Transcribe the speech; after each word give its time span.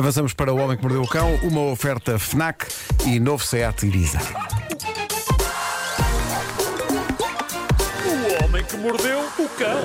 Avançamos 0.00 0.32
para 0.32 0.50
o 0.50 0.56
Homem 0.56 0.78
que 0.78 0.82
Mordeu 0.82 1.02
o 1.02 1.06
Cão, 1.06 1.34
uma 1.42 1.60
oferta 1.60 2.18
FNAC 2.18 2.66
e 3.06 3.20
novo 3.20 3.44
Seat 3.44 3.84
Ibiza. 3.86 4.18
O 8.06 8.42
homem 8.44 8.64
que 8.64 8.78
mordeu 8.78 9.20
o 9.20 9.48
cão. 9.58 9.82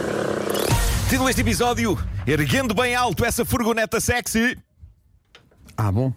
Título 1.09 1.25
deste 1.25 1.41
episódio: 1.41 2.01
Erguendo 2.25 2.73
bem 2.73 2.96
alto 2.96 3.25
essa 3.25 3.43
furgoneta 3.43 3.99
sexy. 3.99 4.57
Ah, 5.75 5.91
bom. 5.91 6.13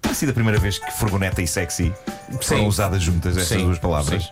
Tem 0.00 0.14
sido 0.14 0.30
a 0.30 0.32
primeira 0.32 0.58
vez 0.58 0.78
que 0.78 0.90
furgoneta 0.92 1.42
e 1.42 1.46
sexy 1.46 1.92
foram 2.40 2.62
Sim. 2.62 2.66
usadas 2.66 3.02
juntas, 3.02 3.36
estas 3.36 3.58
Sim, 3.58 3.66
duas 3.66 3.78
palavras. 3.78 4.22
sim. 4.24 4.30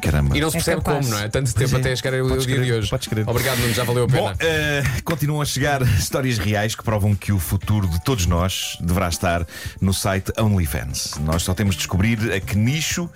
Caramba. 0.00 0.36
E 0.36 0.40
não 0.40 0.50
se 0.50 0.56
É 0.56 0.60
percebe 0.60 0.82
capaz. 0.82 1.06
como, 1.06 1.16
não 1.16 1.22
é? 1.24 1.28
Tanto 1.28 1.54
tempo 1.54 1.76
é. 1.76 1.80
até 1.80 1.96
chegar 1.96 2.22
o 2.22 2.28
Podes 2.28 2.46
dia 2.46 2.54
crer, 2.56 2.66
de 2.66 2.72
hoje. 2.72 2.90
podes 2.90 3.06
crer. 3.08 3.28
Obrigado, 3.28 3.58
Nuno, 3.58 3.74
já 3.74 3.84
valeu 3.84 4.04
a 4.04 4.06
pena. 4.06 4.20
Bom, 4.20 4.32
eh, 4.40 4.82
continuam 5.04 5.40
a 5.40 5.44
chegar 5.44 5.82
histórias 5.82 6.38
reais 6.38 6.74
que 6.74 6.82
provam 6.82 7.14
que 7.14 7.32
o 7.32 7.38
futuro 7.38 7.86
de 7.88 8.02
todos 8.04 8.26
nós 8.26 8.76
deverá 8.80 9.08
estar 9.08 9.46
no 9.80 9.92
site 9.92 10.32
OnlyFans. 10.38 11.14
Nós 11.20 11.42
só 11.42 11.54
temos 11.54 11.74
de 11.74 11.78
descobrir 11.80 12.32
a 12.32 12.40
que 12.40 12.56
nicho 12.56 13.10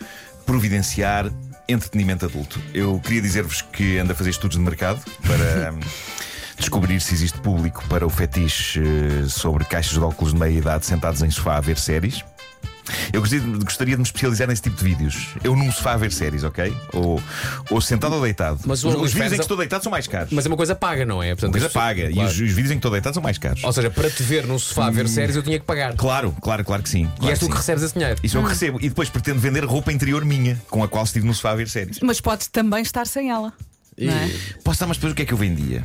providenciar 0.46 1.30
entretenimento 1.68 2.26
adulto. 2.26 2.60
Eu 2.74 3.00
queria 3.00 3.22
dizer-vos 3.22 3.62
que 3.62 3.98
ando 3.98 4.12
a 4.12 4.14
fazer 4.14 4.30
estudos 4.30 4.56
de 4.56 4.62
mercado 4.62 5.00
para. 5.26 5.72
hum, 5.72 5.80
Descobrir 6.58 7.00
se 7.00 7.12
existe 7.12 7.38
público 7.40 7.82
para 7.88 8.06
o 8.06 8.10
fetiche 8.10 8.78
eh, 8.78 9.28
sobre 9.28 9.64
caixas 9.64 9.94
de 9.94 9.98
óculos 10.00 10.32
de 10.32 10.38
meia 10.38 10.56
idade 10.56 10.86
sentados 10.86 11.20
em 11.22 11.28
sofá 11.30 11.56
a 11.56 11.60
ver 11.60 11.76
séries. 11.76 12.22
Eu 13.12 13.20
gostaria, 13.20 13.46
gostaria 13.58 13.94
de 13.94 13.98
me 14.00 14.06
especializar 14.06 14.48
nesse 14.48 14.62
tipo 14.62 14.76
de 14.76 14.84
vídeos. 14.84 15.28
Eu 15.44 15.54
num 15.54 15.70
sofá 15.70 15.92
a 15.92 15.96
ver 15.96 16.10
séries, 16.12 16.44
ok? 16.44 16.74
Ou, 16.92 17.22
ou 17.70 17.80
sentado 17.80 18.14
ou 18.14 18.22
deitado. 18.22 18.60
Mas 18.64 18.82
o 18.84 18.88
os, 18.88 18.94
os 18.94 19.12
vídeos 19.12 19.32
em 19.32 19.34
é- 19.34 19.38
que 19.38 19.42
estou 19.42 19.56
deitado 19.56 19.82
são 19.82 19.90
mais 19.92 20.06
caros. 20.06 20.32
Mas 20.32 20.46
é 20.46 20.48
uma 20.48 20.56
coisa 20.56 20.74
paga, 20.74 21.04
não 21.04 21.22
é? 21.22 21.28
Portanto, 21.34 21.48
Uma 21.54 21.60
coisa 21.60 21.68
paga. 21.70 22.10
E 22.10 22.14
Claro. 22.14 22.28
os, 22.30 22.34
os 22.34 22.50
vídeos 22.52 22.70
em 22.70 22.74
que 22.74 22.78
estou 22.78 22.90
deitado 22.90 23.14
são 23.14 23.22
mais 23.22 23.36
caros. 23.38 23.62
Ou 23.64 23.72
seja, 23.72 23.90
para 23.90 24.10
te 24.10 24.22
ver 24.22 24.46
num 24.46 24.58
sofá 24.58 24.86
a 24.86 24.90
ver 24.90 25.08
séries, 25.08 25.36
eu 25.36 25.42
tinha 25.42 25.58
que 25.58 25.66
pagar. 25.66 25.94
Claro, 25.94 26.34
claro, 26.40 26.64
claro 26.64 26.82
que 26.82 26.88
sim. 26.88 27.04
E 27.04 27.18
claro 27.18 27.30
és 27.30 27.38
tu 27.38 27.48
que 27.50 27.56
recebes 27.56 27.82
esse 27.82 27.94
dinheiro. 27.94 28.18
Isso 28.22 28.38
eu 28.38 28.42
que 28.42 28.48
recebo. 28.48 28.78
E 28.80 28.88
depois 28.88 29.08
pretendo 29.10 29.38
vender 29.40 29.64
roupa 29.64 29.92
interior 29.92 30.24
minha, 30.24 30.60
com 30.70 30.82
a 30.82 30.88
qual 30.88 31.04
estive 31.04 31.26
no 31.26 31.34
sofá 31.34 31.50
a 31.50 31.54
ver 31.54 31.68
séries. 31.68 31.98
Mas 32.02 32.20
pode 32.20 32.48
também 32.48 32.82
estar 32.82 33.06
sem 33.06 33.30
ela. 33.30 33.52
Não 33.98 34.12
é? 34.12 34.30
Posso 34.64 34.80
dar, 34.80 34.86
mas 34.86 34.96
depois 34.96 35.12
o 35.12 35.16
que 35.16 35.22
é 35.22 35.24
que 35.26 35.32
eu 35.34 35.38
vendia? 35.38 35.82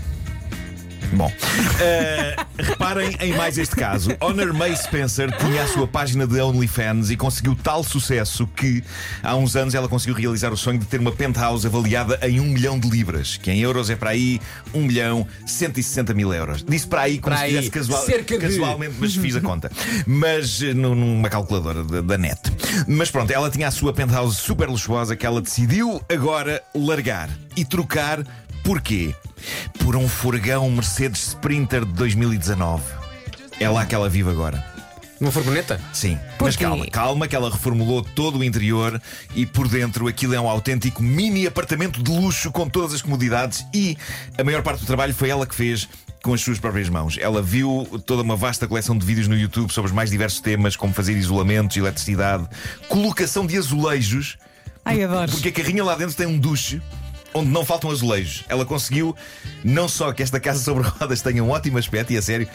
Bom, 1.13 1.31
eh, 1.79 2.35
reparem 2.59 3.15
em 3.19 3.33
mais 3.35 3.57
este 3.57 3.75
caso. 3.75 4.11
Honor 4.19 4.53
May 4.53 4.75
Spencer 4.75 5.31
tinha 5.37 5.63
a 5.63 5.67
sua 5.67 5.87
página 5.87 6.25
de 6.27 6.39
OnlyFans 6.41 7.09
e 7.09 7.17
conseguiu 7.17 7.55
tal 7.55 7.83
sucesso 7.83 8.47
que 8.47 8.83
há 9.23 9.35
uns 9.35 9.55
anos 9.55 9.73
ela 9.75 9.87
conseguiu 9.87 10.15
realizar 10.15 10.51
o 10.51 10.57
sonho 10.57 10.79
de 10.79 10.85
ter 10.85 10.99
uma 10.99 11.11
penthouse 11.11 11.65
avaliada 11.67 12.19
em 12.27 12.39
1 12.39 12.43
milhão 12.43 12.79
de 12.79 12.89
libras, 12.89 13.37
que 13.37 13.51
em 13.51 13.59
euros 13.59 13.89
é 13.89 13.95
para 13.95 14.11
aí 14.11 14.39
1 14.73 14.81
milhão 14.81 15.27
160 15.45 16.13
mil 16.13 16.33
euros. 16.33 16.63
Disse 16.63 16.87
para 16.87 17.01
aí 17.01 17.19
como 17.19 17.35
Para 17.35 17.45
se 17.45 17.49
fizesse 17.53 17.71
casual- 17.71 18.05
de. 18.05 18.23
casualmente, 18.37 18.95
mas 18.99 19.15
fiz 19.15 19.35
a 19.35 19.41
conta. 19.41 19.71
Mas 20.05 20.61
eh, 20.61 20.73
nu- 20.73 20.95
numa 20.95 21.29
calculadora 21.29 21.83
da, 21.83 22.01
da 22.01 22.17
net. 22.17 22.39
Mas 22.87 23.11
pronto, 23.11 23.31
ela 23.31 23.49
tinha 23.49 23.67
a 23.67 23.71
sua 23.71 23.93
penthouse 23.93 24.37
super 24.37 24.67
luxuosa 24.69 25.15
que 25.15 25.25
ela 25.25 25.41
decidiu 25.41 26.01
agora 26.11 26.61
largar 26.75 27.29
e 27.55 27.63
trocar. 27.65 28.23
Porquê? 28.67 29.15
Por 29.79 29.95
um 29.95 30.09
furgão 30.09 30.69
Mercedes 30.69 31.29
Sprinter 31.29 31.85
de 31.85 31.93
2019. 31.93 32.83
É 33.61 33.69
lá 33.69 33.85
que 33.85 33.95
ela 33.95 34.09
vive 34.09 34.29
agora. 34.29 34.61
Uma 35.21 35.31
furgoneta? 35.31 35.79
Sim, 35.93 36.19
mas 36.37 36.57
calma, 36.57 36.85
calma 36.87 37.29
que 37.29 37.35
ela 37.35 37.49
reformulou 37.49 38.03
todo 38.03 38.39
o 38.39 38.43
interior 38.43 39.01
e 39.33 39.45
por 39.45 39.69
dentro 39.69 40.05
aquilo 40.05 40.35
é 40.35 40.41
um 40.41 40.49
autêntico 40.49 41.01
mini 41.01 41.47
apartamento 41.47 42.03
de 42.03 42.11
luxo 42.11 42.51
com 42.51 42.67
todas 42.67 42.93
as 42.93 43.01
comodidades 43.01 43.65
e 43.73 43.97
a 44.37 44.43
maior 44.43 44.61
parte 44.61 44.81
do 44.81 44.85
trabalho 44.85 45.13
foi 45.13 45.29
ela 45.29 45.47
que 45.47 45.55
fez 45.55 45.87
com 46.21 46.33
as 46.33 46.41
suas 46.41 46.59
próprias 46.59 46.89
mãos. 46.89 47.17
Ela 47.21 47.41
viu 47.41 47.87
toda 48.05 48.21
uma 48.21 48.35
vasta 48.35 48.67
coleção 48.67 48.97
de 48.97 49.05
vídeos 49.05 49.29
no 49.29 49.37
YouTube 49.37 49.71
sobre 49.71 49.91
os 49.91 49.95
mais 49.95 50.09
diversos 50.09 50.41
temas, 50.41 50.75
como 50.75 50.91
fazer 50.91 51.13
isolamentos, 51.13 51.77
eletricidade, 51.77 52.45
colocação 52.89 53.47
de 53.47 53.57
azulejos. 53.57 54.37
Ai, 54.83 55.03
adoro. 55.03 55.31
Porque 55.31 55.47
a 55.47 55.53
carrinha 55.53 55.85
lá 55.85 55.95
dentro 55.95 56.17
tem 56.17 56.27
um 56.27 56.37
duche 56.37 56.81
onde 57.37 57.49
não 57.49 57.65
faltam 57.65 57.89
azulejos. 57.89 58.43
Ela 58.47 58.65
conseguiu 58.65 59.15
não 59.63 59.87
só 59.87 60.11
que 60.11 60.23
esta 60.23 60.39
casa 60.39 60.63
sobre 60.63 60.83
rodas 60.87 61.21
tenha 61.21 61.43
um 61.43 61.49
ótimo 61.49 61.77
aspecto, 61.77 62.13
e 62.13 62.17
a 62.17 62.21
sério, 62.21 62.47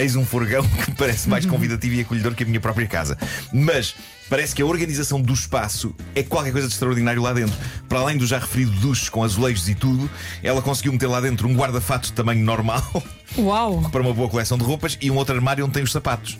eis 0.00 0.16
um 0.16 0.24
furgão 0.24 0.62
que 0.84 0.92
parece 0.92 1.28
mais 1.28 1.46
convidativo 1.46 1.94
e 1.94 2.00
acolhedor 2.00 2.34
que 2.34 2.42
a 2.42 2.46
minha 2.46 2.60
própria 2.60 2.86
casa. 2.86 3.16
Mas 3.52 3.94
parece 4.28 4.54
que 4.54 4.62
a 4.62 4.66
organização 4.66 5.20
do 5.20 5.32
espaço 5.32 5.94
é 6.14 6.22
qualquer 6.22 6.52
coisa 6.52 6.68
de 6.68 6.74
extraordinário 6.74 7.22
lá 7.22 7.32
dentro. 7.32 7.56
Para 7.88 8.00
além 8.00 8.16
do 8.16 8.26
já 8.26 8.38
referido 8.38 8.70
duche 8.72 9.10
com 9.10 9.24
azulejos 9.24 9.68
e 9.68 9.74
tudo, 9.74 10.08
ela 10.42 10.60
conseguiu 10.62 10.92
meter 10.92 11.06
lá 11.06 11.20
dentro 11.20 11.48
um 11.48 11.54
guarda-fatos 11.54 12.10
de 12.10 12.16
tamanho 12.16 12.44
normal. 12.44 12.82
Uau! 13.36 13.82
para 13.90 14.00
uma 14.00 14.14
boa 14.14 14.28
coleção 14.28 14.56
de 14.56 14.64
roupas 14.64 14.96
e 15.02 15.10
um 15.10 15.16
outro 15.16 15.34
armário 15.34 15.62
onde 15.64 15.74
tem 15.74 15.82
os 15.82 15.92
sapatos. 15.92 16.38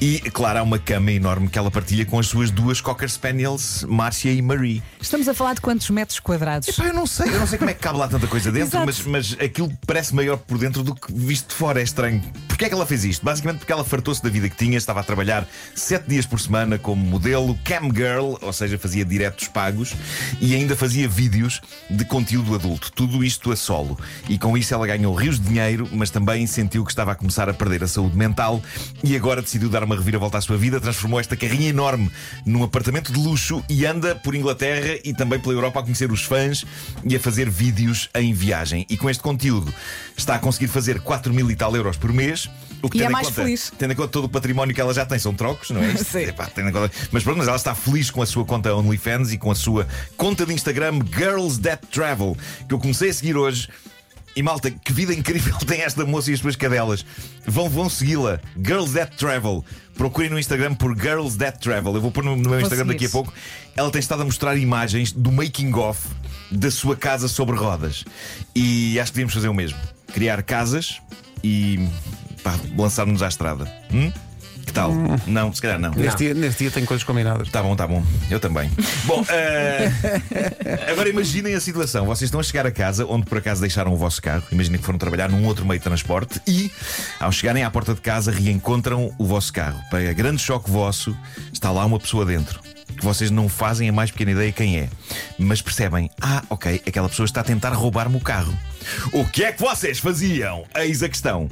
E, 0.00 0.20
claro, 0.30 0.60
há 0.60 0.62
uma 0.62 0.78
cama 0.78 1.10
enorme 1.10 1.48
que 1.48 1.58
ela 1.58 1.70
partilha 1.70 2.06
com 2.06 2.18
as 2.18 2.28
suas 2.28 2.50
duas 2.50 2.80
Cocker 2.80 3.10
Spaniels, 3.10 3.84
Márcia 3.88 4.32
e 4.32 4.40
Marie. 4.40 4.82
Estamos 5.00 5.28
a 5.28 5.34
falar 5.34 5.54
de 5.54 5.60
quantos 5.60 5.90
metros 5.90 6.20
quadrados? 6.20 6.68
Epá, 6.68 6.86
eu 6.86 6.94
não 6.94 7.06
sei, 7.06 7.28
eu 7.28 7.40
não 7.40 7.46
sei 7.46 7.58
como 7.58 7.70
é 7.70 7.74
que 7.74 7.80
cabe 7.80 7.98
lá 7.98 8.06
tanta 8.06 8.28
coisa 8.28 8.52
dentro, 8.52 8.78
mas, 8.86 9.00
mas 9.02 9.36
aquilo 9.40 9.72
parece 9.84 10.14
maior 10.14 10.36
por 10.36 10.58
dentro 10.58 10.84
do 10.84 10.94
que 10.94 11.12
visto 11.12 11.48
de 11.48 11.54
fora. 11.54 11.80
É 11.80 11.82
estranho. 11.82 12.22
Porquê 12.58 12.64
é 12.64 12.68
que 12.70 12.74
ela 12.74 12.86
fez 12.86 13.04
isto? 13.04 13.24
Basicamente 13.24 13.60
porque 13.60 13.72
ela 13.72 13.84
fartou-se 13.84 14.20
da 14.20 14.28
vida 14.28 14.48
que 14.48 14.56
tinha, 14.56 14.76
estava 14.76 14.98
a 14.98 15.04
trabalhar 15.04 15.46
sete 15.76 16.08
dias 16.08 16.26
por 16.26 16.40
semana 16.40 16.76
como 16.76 17.00
modelo, 17.06 17.56
cam 17.62 17.88
girl, 17.94 18.34
ou 18.42 18.52
seja, 18.52 18.76
fazia 18.76 19.04
diretos 19.04 19.46
pagos 19.46 19.94
e 20.40 20.56
ainda 20.56 20.74
fazia 20.74 21.06
vídeos 21.06 21.60
de 21.88 22.04
conteúdo 22.04 22.56
adulto. 22.56 22.90
Tudo 22.90 23.22
isto 23.22 23.52
a 23.52 23.56
solo. 23.56 23.96
E 24.28 24.36
com 24.36 24.58
isso 24.58 24.74
ela 24.74 24.88
ganhou 24.88 25.14
rios 25.14 25.38
de 25.38 25.46
dinheiro, 25.46 25.88
mas 25.92 26.10
também 26.10 26.48
sentiu 26.48 26.84
que 26.84 26.90
estava 26.90 27.12
a 27.12 27.14
começar 27.14 27.48
a 27.48 27.54
perder 27.54 27.84
a 27.84 27.86
saúde 27.86 28.16
mental 28.16 28.60
e 29.04 29.14
agora 29.14 29.40
decidiu 29.40 29.68
dar 29.68 29.84
uma 29.84 29.94
reviravolta 29.94 30.38
à 30.38 30.40
sua 30.40 30.56
vida, 30.56 30.80
transformou 30.80 31.20
esta 31.20 31.36
carrinha 31.36 31.68
enorme 31.68 32.10
num 32.44 32.64
apartamento 32.64 33.12
de 33.12 33.20
luxo 33.20 33.62
e 33.68 33.86
anda 33.86 34.16
por 34.16 34.34
Inglaterra 34.34 34.98
e 35.04 35.14
também 35.14 35.38
pela 35.38 35.54
Europa 35.54 35.78
a 35.78 35.82
conhecer 35.84 36.10
os 36.10 36.24
fãs 36.24 36.66
e 37.04 37.14
a 37.14 37.20
fazer 37.20 37.48
vídeos 37.48 38.10
em 38.16 38.32
viagem. 38.32 38.84
E 38.90 38.96
com 38.96 39.08
este 39.08 39.22
conteúdo 39.22 39.72
está 40.16 40.34
a 40.34 40.40
conseguir 40.40 40.66
fazer 40.66 41.00
4 41.00 41.32
mil 41.32 41.48
e 41.52 41.54
tal 41.54 41.76
euros 41.76 41.96
por 41.96 42.12
mês. 42.12 42.47
O 42.82 42.88
que 42.88 42.98
E 42.98 43.02
é 43.02 43.08
mais 43.08 43.28
conta, 43.28 43.42
feliz. 43.42 43.72
Tendo 43.76 43.92
em 43.92 43.96
conta 43.96 44.08
todo 44.08 44.24
o 44.24 44.28
património 44.28 44.74
que 44.74 44.80
ela 44.80 44.94
já 44.94 45.04
tem, 45.04 45.18
são 45.18 45.34
trocos, 45.34 45.70
não 45.70 45.82
é? 45.82 45.96
Sim. 45.98 46.20
Epá, 46.20 46.48
em 46.56 46.70
conta- 46.72 46.90
Mas 47.10 47.22
pronto, 47.24 47.38
mas 47.38 47.48
ela 47.48 47.56
está 47.56 47.74
feliz 47.74 48.10
com 48.10 48.22
a 48.22 48.26
sua 48.26 48.44
conta 48.44 48.74
OnlyFans 48.74 49.32
e 49.32 49.38
com 49.38 49.50
a 49.50 49.54
sua 49.54 49.86
conta 50.16 50.46
de 50.46 50.54
Instagram 50.54 51.00
Girls 51.16 51.60
That 51.60 51.86
Travel, 51.88 52.36
que 52.68 52.74
eu 52.74 52.78
comecei 52.78 53.10
a 53.10 53.14
seguir 53.14 53.36
hoje. 53.36 53.68
E 54.36 54.42
malta, 54.42 54.70
que 54.70 54.92
vida 54.92 55.12
incrível 55.12 55.56
tem 55.66 55.80
esta 55.80 56.04
moça 56.06 56.30
e 56.30 56.34
as 56.34 56.38
suas 56.40 56.54
cadelas. 56.54 57.04
Vão, 57.44 57.68
vão 57.68 57.90
segui-la. 57.90 58.38
Girls 58.56 58.92
That 58.94 59.16
Travel. 59.16 59.64
Procurem 59.96 60.30
no 60.30 60.38
Instagram 60.38 60.74
por 60.76 60.96
Girls 60.96 61.36
That 61.38 61.58
Travel. 61.58 61.92
Eu 61.96 62.00
vou 62.00 62.12
pôr 62.12 62.22
no, 62.22 62.36
no 62.36 62.50
meu 62.50 62.60
Instagram 62.60 62.86
daqui 62.86 63.06
a 63.06 63.10
pouco. 63.10 63.32
Ela 63.74 63.90
tem 63.90 63.98
estado 63.98 64.22
a 64.22 64.24
mostrar 64.24 64.56
imagens 64.56 65.10
do 65.10 65.32
making 65.32 65.72
of 65.74 66.00
da 66.52 66.70
sua 66.70 66.94
casa 66.94 67.26
sobre 67.26 67.56
rodas. 67.56 68.04
E 68.54 69.00
acho 69.00 69.10
que 69.10 69.16
devíamos 69.16 69.34
fazer 69.34 69.48
o 69.48 69.54
mesmo. 69.54 69.76
Criar 70.14 70.40
casas 70.44 71.00
e 71.42 71.88
pá, 72.48 72.58
lançar-nos 72.76 73.22
à 73.22 73.28
estrada. 73.28 73.70
Hum? 73.92 74.10
Que 74.64 74.72
tal? 74.72 74.92
Não, 75.26 75.52
se 75.52 75.62
calhar 75.62 75.78
não. 75.78 75.92
Neste 75.92 76.24
dia, 76.24 76.34
neste 76.34 76.64
dia 76.64 76.70
tem 76.70 76.84
coisas 76.84 77.02
combinadas. 77.02 77.48
Tá 77.48 77.62
bom, 77.62 77.74
tá 77.74 77.86
bom. 77.86 78.04
Eu 78.30 78.38
também. 78.38 78.70
Bom, 79.04 79.24
eh, 79.30 79.90
agora 80.92 81.08
imaginem 81.08 81.54
a 81.54 81.60
situação. 81.60 82.04
Vocês 82.04 82.28
estão 82.28 82.38
a 82.38 82.42
chegar 82.42 82.66
a 82.66 82.70
casa 82.70 83.06
onde 83.06 83.24
por 83.24 83.38
acaso 83.38 83.62
deixaram 83.62 83.94
o 83.94 83.96
vosso 83.96 84.20
carro. 84.20 84.42
Imaginem 84.52 84.78
que 84.78 84.84
foram 84.84 84.98
trabalhar 84.98 85.30
num 85.30 85.46
outro 85.46 85.64
meio 85.64 85.80
de 85.80 85.84
transporte 85.84 86.38
e, 86.46 86.70
ao 87.18 87.32
chegarem 87.32 87.64
à 87.64 87.70
porta 87.70 87.94
de 87.94 88.02
casa, 88.02 88.30
reencontram 88.30 89.10
o 89.18 89.24
vosso 89.24 89.54
carro. 89.54 89.80
Para 89.90 90.12
grande 90.12 90.42
choque 90.42 90.70
vosso, 90.70 91.16
está 91.50 91.70
lá 91.70 91.86
uma 91.86 91.98
pessoa 91.98 92.26
dentro. 92.26 92.60
Que 92.94 93.04
vocês 93.04 93.30
não 93.30 93.48
fazem 93.48 93.88
a 93.88 93.92
mais 93.92 94.10
pequena 94.10 94.32
ideia 94.32 94.52
quem 94.52 94.80
é. 94.80 94.88
Mas 95.38 95.62
percebem, 95.62 96.10
ah, 96.20 96.42
ok, 96.50 96.82
aquela 96.86 97.08
pessoa 97.08 97.24
está 97.24 97.40
a 97.40 97.44
tentar 97.44 97.70
roubar-me 97.70 98.16
o 98.16 98.20
carro. 98.20 98.52
O 99.12 99.24
que 99.24 99.44
é 99.44 99.52
que 99.52 99.60
vocês 99.62 99.98
faziam? 99.98 100.64
Eis 100.74 101.02
a 101.02 101.08
questão. 101.08 101.48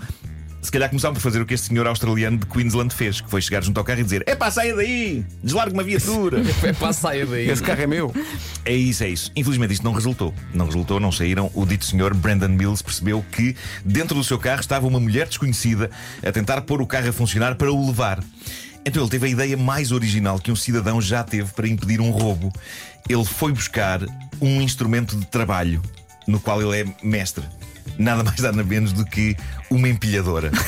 Se 0.67 0.73
calhar 0.73 0.89
começaram 0.89 1.15
por 1.15 1.21
fazer 1.21 1.41
o 1.41 1.47
que 1.47 1.55
este 1.55 1.69
senhor 1.69 1.87
australiano 1.87 2.39
de 2.39 2.47
Queensland 2.47 2.93
fez, 2.93 3.21
que 3.21 3.31
foi 3.31 3.41
chegar 3.41 3.63
junto 3.63 3.79
ao 3.79 3.85
carro 3.85 4.01
e 4.01 4.03
dizer: 4.03 4.25
Epá, 4.29 4.51
saia 4.51 4.75
daí! 4.75 5.25
Deslargue 5.41 5.73
uma 5.73 5.85
viatura! 5.85 6.43
É 6.61 6.73
para 6.73 6.93
saia 6.93 7.25
daí. 7.25 7.49
Esse 7.49 7.63
carro 7.63 7.83
é 7.83 7.87
meu. 7.87 8.13
É 8.65 8.75
isso, 8.75 9.05
é 9.05 9.09
isso. 9.09 9.31
Infelizmente 9.37 9.75
isto 9.75 9.85
não 9.85 9.93
resultou. 9.93 10.35
Não 10.53 10.67
resultou, 10.67 10.99
não 10.99 11.13
saíram. 11.13 11.53
O 11.55 11.65
dito 11.65 11.85
senhor 11.85 12.13
Brandon 12.15 12.49
Mills 12.49 12.83
percebeu 12.83 13.25
que 13.31 13.55
dentro 13.85 14.17
do 14.17 14.25
seu 14.25 14.41
carro 14.41 14.61
estava 14.61 14.89
uma 14.89 14.99
mulher 14.99 15.29
desconhecida 15.29 15.89
a 16.21 16.33
tentar 16.33 16.61
pôr 16.63 16.83
o 16.83 16.87
carro 16.87 17.11
a 17.11 17.13
funcionar 17.13 17.55
para 17.55 17.71
o 17.71 17.87
levar. 17.87 18.21
Então 18.85 19.05
ele 19.05 19.11
teve 19.11 19.27
a 19.27 19.31
ideia 19.31 19.57
mais 19.57 19.93
original 19.93 20.41
que 20.41 20.51
um 20.51 20.57
cidadão 20.57 21.01
já 21.01 21.23
teve 21.23 21.53
para 21.53 21.69
impedir 21.69 22.01
um 22.01 22.11
roubo. 22.11 22.53
Ele 23.09 23.25
foi 23.25 23.53
buscar 23.53 24.01
um 24.41 24.61
instrumento 24.61 25.17
de 25.17 25.27
trabalho 25.27 25.81
no 26.27 26.41
qual 26.41 26.61
ele 26.61 26.81
é 26.81 27.07
mestre. 27.07 27.45
Nada 27.99 28.23
mais 28.25 28.41
nada 28.41 28.63
menos 28.63 28.93
do 28.93 29.05
que 29.05 29.37
uma 29.71 29.89
empilhadora. 29.89 30.51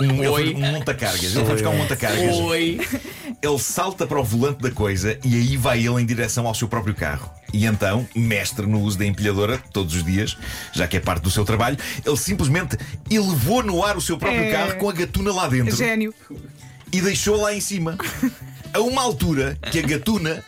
Um, 0.00 0.30
Oi. 0.30 0.54
um 0.54 0.60
monta-cargas. 0.60 1.34
Ele 1.34 1.44
foi 1.44 1.54
buscar 1.54 1.70
um 1.70 1.76
monta-cargas. 1.78 2.36
Oi. 2.36 2.80
Ele 3.42 3.58
salta 3.58 4.06
para 4.06 4.20
o 4.20 4.22
volante 4.22 4.62
da 4.62 4.70
coisa 4.70 5.18
e 5.24 5.34
aí 5.34 5.56
vai 5.56 5.80
ele 5.80 6.00
em 6.00 6.06
direção 6.06 6.46
ao 6.46 6.54
seu 6.54 6.68
próprio 6.68 6.94
carro. 6.94 7.28
E 7.52 7.66
então, 7.66 8.06
mestre 8.14 8.64
no 8.64 8.80
uso 8.80 8.96
da 8.96 9.04
empilhadora 9.04 9.58
todos 9.72 9.96
os 9.96 10.04
dias, 10.04 10.36
já 10.72 10.86
que 10.86 10.96
é 10.96 11.00
parte 11.00 11.22
do 11.22 11.30
seu 11.32 11.44
trabalho, 11.44 11.76
ele 12.06 12.16
simplesmente 12.16 12.76
elevou 13.10 13.60
no 13.64 13.84
ar 13.84 13.96
o 13.96 14.00
seu 14.00 14.16
próprio 14.16 14.42
É. 14.44 14.52
carro 14.52 14.76
com 14.76 14.88
a 14.88 14.92
gatuna 14.92 15.32
lá 15.32 15.48
dentro 15.48 15.74
Gênio. 15.76 16.14
e 16.92 17.00
deixou 17.00 17.34
lá 17.40 17.52
em 17.52 17.60
cima. 17.60 17.98
A 18.72 18.78
uma 18.78 19.02
altura 19.02 19.58
que 19.72 19.80
a 19.80 19.82
gatuna 19.82 20.44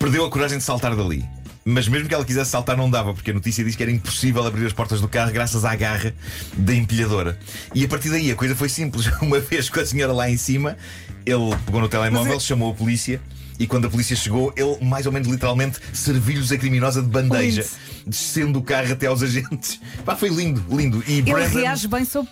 perdeu 0.00 0.24
a 0.24 0.30
coragem 0.30 0.58
de 0.58 0.64
saltar 0.64 0.96
dali. 0.96 1.24
Mas 1.64 1.88
mesmo 1.88 2.06
que 2.08 2.14
ela 2.14 2.24
quisesse 2.24 2.50
saltar, 2.50 2.76
não 2.76 2.90
dava, 2.90 3.14
porque 3.14 3.30
a 3.30 3.34
notícia 3.34 3.64
diz 3.64 3.74
que 3.74 3.82
era 3.82 3.90
impossível 3.90 4.46
abrir 4.46 4.66
as 4.66 4.72
portas 4.72 5.00
do 5.00 5.08
carro 5.08 5.32
graças 5.32 5.64
à 5.64 5.74
garra 5.74 6.14
da 6.58 6.74
empilhadora. 6.74 7.38
E 7.74 7.84
a 7.84 7.88
partir 7.88 8.10
daí 8.10 8.30
a 8.30 8.34
coisa 8.34 8.54
foi 8.54 8.68
simples. 8.68 9.06
Uma 9.22 9.40
vez 9.40 9.70
com 9.70 9.80
a 9.80 9.86
senhora 9.86 10.12
lá 10.12 10.28
em 10.28 10.36
cima, 10.36 10.76
ele 11.24 11.56
pegou 11.64 11.80
no 11.80 11.88
telemóvel, 11.88 12.38
chamou 12.38 12.70
a 12.72 12.74
polícia. 12.74 13.20
E 13.58 13.68
quando 13.68 13.86
a 13.86 13.90
polícia 13.90 14.16
chegou, 14.16 14.52
ele, 14.56 14.84
mais 14.84 15.06
ou 15.06 15.12
menos 15.12 15.28
literalmente, 15.28 15.78
serviu-lhes 15.92 16.50
a 16.50 16.58
criminosa 16.58 17.00
de 17.00 17.06
bandeja, 17.08 17.62
Lindo. 17.62 17.74
descendo 18.04 18.58
o 18.58 18.62
carro 18.62 18.92
até 18.92 19.06
aos 19.06 19.22
agentes. 19.22 19.80
Pá, 20.04 20.16
foi 20.16 20.28
lindo, 20.28 20.62
lindo. 20.76 21.04
E 21.06 21.18
Ele 21.20 21.22
Brandon- 21.32 21.60
reage 21.60 21.86
bem 21.86 22.04
sob, 22.04 22.28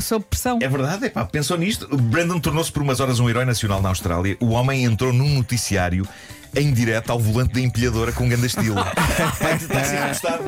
sob 0.00 0.24
pressão. 0.28 0.58
é 0.60 0.68
verdade, 0.68 1.06
é 1.06 1.08
pá, 1.10 1.24
pensou 1.24 1.56
nisto. 1.56 1.86
O 1.92 1.96
Brandon 1.96 2.40
tornou-se 2.40 2.72
por 2.72 2.82
umas 2.82 2.98
horas 2.98 3.20
um 3.20 3.30
herói 3.30 3.44
nacional 3.44 3.80
na 3.80 3.88
Austrália. 3.90 4.36
O 4.40 4.46
homem 4.48 4.84
entrou 4.84 5.12
num 5.12 5.32
noticiário 5.36 6.06
em 6.56 6.72
direto 6.72 7.10
ao 7.10 7.18
volante 7.18 7.54
da 7.54 7.60
empilhadora 7.60 8.12
com 8.12 8.28
grande 8.28 8.46
estilo. 8.46 8.74
Vai 9.40 9.54
está 9.56 9.80
a 9.80 9.84
ser 9.84 9.96
repostado. 9.96 10.44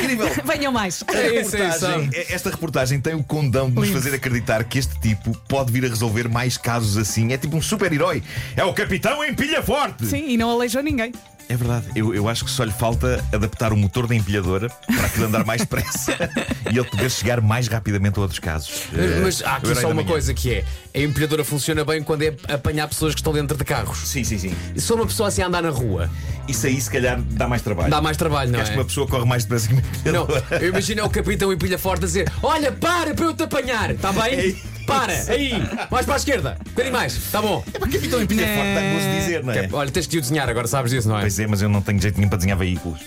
Incrível. 0.00 0.28
Venham 0.44 0.72
mais. 0.72 1.02
É 1.08 1.40
isso, 1.40 1.56
é 1.56 1.68
isso. 1.68 1.86
Reportagem- 1.86 2.10
Esta 2.30 2.50
reportagem 2.50 3.00
tem 3.00 3.14
o 3.14 3.22
condão 3.22 3.68
de 3.70 3.76
nos 3.76 3.88
fazer 3.90 4.14
acreditar 4.14 4.64
que 4.64 4.78
este 4.78 4.98
tipo 5.00 5.36
pode 5.48 5.72
vir 5.72 5.84
a 5.84 5.88
resolver 5.88 6.28
mais 6.28 6.56
casos 6.56 6.96
assim. 6.96 7.32
É 7.32 7.38
tipo 7.38 7.56
um 7.56 7.62
super-herói. 7.62 8.22
É 8.56 8.64
o 8.64 8.72
Capitão 8.72 9.24
Empilha 9.24 9.62
Forte. 9.62 10.06
Sim, 10.06 10.24
e 10.28 10.36
não 10.36 10.50
aleijou 10.50 10.82
ninguém. 10.82 11.12
É 11.54 11.56
verdade. 11.56 11.86
Eu, 11.94 12.12
eu 12.12 12.28
acho 12.28 12.44
que 12.44 12.50
só 12.50 12.64
lhe 12.64 12.72
falta 12.72 13.24
adaptar 13.32 13.72
o 13.72 13.76
motor 13.76 14.08
da 14.08 14.14
empilhadora 14.14 14.68
para 14.68 15.06
aquilo 15.06 15.26
andar 15.26 15.44
mais 15.44 15.60
depressa 15.60 16.12
e 16.72 16.76
ele 16.76 16.84
poder 16.88 17.08
chegar 17.10 17.40
mais 17.40 17.68
rapidamente 17.68 18.18
a 18.18 18.22
outros 18.22 18.40
casos. 18.40 18.88
Mas, 19.22 19.40
Eh, 19.40 19.44
há 19.46 19.56
aqui 19.56 19.72
só 19.76 19.88
uma 19.90 20.02
coisa 20.02 20.34
que 20.34 20.52
é: 20.52 20.64
a 20.94 20.98
empilhadora 20.98 21.44
funciona 21.44 21.84
bem 21.84 22.02
quando 22.02 22.22
é 22.22 22.34
apanhar 22.52 22.88
pessoas 22.88 23.14
que 23.14 23.20
estão 23.20 23.32
dentro 23.32 23.56
de 23.56 23.64
carros. 23.64 23.98
Sim, 23.98 24.24
sim, 24.24 24.36
sim. 24.38 24.54
Se 24.74 24.86
for 24.86 24.96
uma 24.96 25.06
pessoa 25.06 25.28
assim 25.28 25.42
a 25.42 25.46
andar 25.46 25.62
na 25.62 25.70
rua, 25.70 26.10
Isso 26.48 26.66
aí, 26.66 26.80
se 26.80 26.90
calhar, 26.90 27.20
dá 27.22 27.46
mais 27.48 27.62
trabalho. 27.62 27.88
dá 27.90 28.00
mais 28.02 28.16
trabalho, 28.16 28.50
não 28.50 28.60
Acho 28.60 28.70
que 28.72 28.76
é? 28.76 28.80
uma 28.80 28.84
pessoa 28.84 29.06
corre 29.06 29.24
mais 29.24 29.44
depressa 29.44 29.68
que 29.68 29.74
uma 29.74 29.82
Não, 29.82 30.24
empilhadora. 30.24 30.44
eu 30.60 30.68
imagino 30.70 31.00
é 31.00 31.04
o 31.04 31.10
capitão 31.10 31.52
em 31.52 31.56
pilha 31.56 31.78
forte 31.78 32.02
a 32.04 32.06
dizer: 32.06 32.32
Olha, 32.42 32.72
para 32.72 33.14
para 33.14 33.26
eu 33.26 33.34
te 33.34 33.44
apanhar, 33.44 33.90
está 33.92 34.12
bem? 34.12 34.34
Ei. 34.34 34.73
Para, 34.86 35.12
aí, 35.32 35.52
mais 35.90 36.04
para 36.06 36.14
a 36.14 36.16
esquerda, 36.16 36.56
um 36.60 36.70
bocadinho 36.70 36.92
mais, 36.92 37.16
está 37.16 37.40
bom. 37.40 37.64
É 37.72 37.78
para 37.78 37.88
capitão 37.88 38.22
empilha 38.22 38.46
forte, 38.46 38.74
dá 38.74 38.80
gosto 38.92 39.08
de 39.08 39.16
dizer, 39.20 39.44
não 39.44 39.52
é? 39.52 39.68
Olha, 39.72 39.90
tens 39.90 40.06
que 40.06 40.18
o 40.18 40.20
desenhar, 40.20 40.48
agora 40.48 40.66
sabes 40.66 40.90
disso, 40.90 41.08
não 41.08 41.16
é? 41.16 41.20
Pois 41.20 41.38
é, 41.38 41.46
mas 41.46 41.62
eu 41.62 41.68
não 41.68 41.80
tenho 41.80 42.00
jeito 42.00 42.16
nenhum 42.16 42.28
para 42.28 42.38
desenhar 42.38 42.58
veículos. 42.58 43.00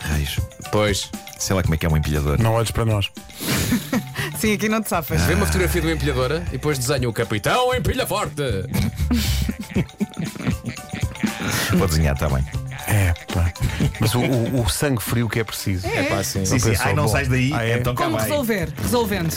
Raios. 0.00 0.38
Pois. 0.70 1.10
Sei 1.38 1.54
lá 1.56 1.62
como 1.62 1.74
é 1.74 1.78
que 1.78 1.86
é 1.86 1.88
um 1.88 1.96
empilhador. 1.96 2.40
Não 2.40 2.52
olhes 2.52 2.70
para 2.70 2.84
nós. 2.84 3.08
Sim, 4.38 4.52
aqui 4.54 4.68
não 4.68 4.80
te 4.80 4.88
safas. 4.88 5.20
Vê 5.22 5.34
uma 5.34 5.46
fotografia 5.46 5.80
de 5.80 5.86
uma 5.88 5.92
empilhadora 5.94 6.42
e 6.48 6.52
depois 6.52 6.78
desenha 6.78 7.08
o 7.08 7.12
capitão 7.12 7.74
em 7.74 7.82
pilha 7.82 8.06
forte. 8.06 8.42
Vou 11.76 11.86
desenhar, 11.86 12.14
está 12.14 12.28
bem. 12.28 12.44
É, 12.86 13.12
pá. 13.34 13.52
Mas 14.00 14.14
o, 14.14 14.20
o- 14.20 14.62
o 14.62 14.68
sangue 14.70 15.02
frio 15.02 15.28
que 15.28 15.40
é 15.40 15.44
preciso. 15.44 15.86
É 15.86 16.04
pá, 16.04 16.22
sim. 16.24 16.44
Sim, 16.44 16.58
sim. 16.58 16.72
Ai, 16.78 16.94
não 16.94 17.06
sais 17.08 17.28
daí, 17.28 17.52
Ah, 17.52 17.64
é? 17.64 17.78
então 17.78 17.94
Como 17.94 18.16
resolver? 18.16 18.68
Resolvendo. 18.82 19.32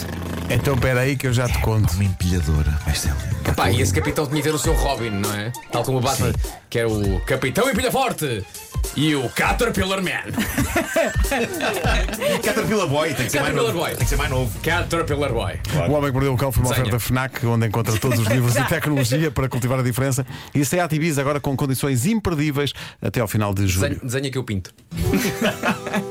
Então 0.52 0.74
espera 0.74 1.00
aí 1.00 1.16
que 1.16 1.26
eu 1.26 1.32
já 1.32 1.48
te 1.48 1.58
conto. 1.60 1.94
Uma 1.94 2.04
empilhadora. 2.04 2.70
Vai 2.84 2.94
ser. 2.94 3.12
Pá, 3.56 3.70
e 3.70 3.80
esse 3.80 3.92
capitão 3.92 4.26
tinha 4.26 4.36
que 4.36 4.48
ter 4.48 4.54
o 4.54 4.58
seu 4.58 4.74
Robin, 4.74 5.10
não 5.10 5.34
é? 5.34 5.50
Tal 5.70 5.82
como 5.82 5.98
o 5.98 6.00
Batman, 6.00 6.32
que 6.68 6.78
era 6.78 6.88
o 6.88 7.20
capitão 7.20 7.70
em 7.70 7.74
pilha 7.74 7.90
forte 7.90 8.44
e 8.96 9.14
o 9.14 9.28
Caterpillar 9.30 10.02
Man. 10.02 10.10
Caterpillar 12.42 12.86
Boy, 12.86 13.14
tem 13.14 13.26
que 13.26 13.32
ser 13.32 13.40
mais 13.40 13.54
Caterpillar 13.54 13.56
novo. 13.74 13.78
Boy. 13.78 13.90
Tem 13.90 13.98
que 13.98 14.06
ser 14.06 14.16
mais 14.16 14.30
novo. 14.30 14.60
Caterpillar 14.60 15.32
Boy. 15.32 15.54
O 15.88 15.92
Homem 15.92 16.06
que 16.06 16.12
Mordeu 16.12 16.34
o 16.34 16.36
Cão 16.36 16.52
foi 16.52 16.62
uma 16.62 16.70
Desenha. 16.70 16.88
oferta 16.88 17.00
FNAC, 17.00 17.46
onde 17.46 17.66
encontra 17.66 17.98
todos 17.98 18.18
os 18.18 18.26
livros 18.26 18.54
de 18.54 18.64
tecnologia 18.68 19.30
para 19.30 19.48
cultivar 19.48 19.78
a 19.78 19.82
diferença. 19.82 20.26
E 20.54 20.60
a 20.60 20.94
Ibiza 20.94 21.20
agora 21.20 21.40
com 21.40 21.56
condições 21.56 22.06
imperdíveis 22.06 22.72
até 23.00 23.20
ao 23.20 23.28
final 23.28 23.54
de 23.54 23.66
julho. 23.66 23.98
Desenha 24.02 24.30
que 24.30 24.38
eu 24.38 24.44
pinto. 24.44 24.72